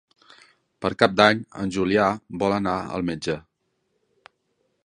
Per 0.85 0.89
Cap 1.03 1.13
d'Any 1.19 1.43
en 1.65 1.75
Julià 1.77 2.07
vol 2.45 2.57
anar 2.57 2.75
al 2.97 3.09
metge. 3.11 3.37